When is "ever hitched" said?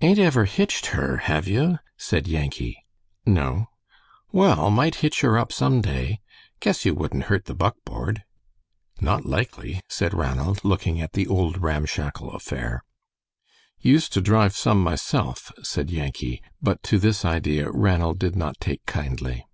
0.20-0.86